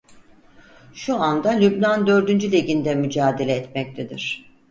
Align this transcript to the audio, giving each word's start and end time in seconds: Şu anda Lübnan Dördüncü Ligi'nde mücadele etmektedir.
Şu 0.93 1.15
anda 1.15 1.49
Lübnan 1.49 2.07
Dördüncü 2.07 2.51
Ligi'nde 2.51 2.95
mücadele 2.95 3.53
etmektedir. 3.55 4.51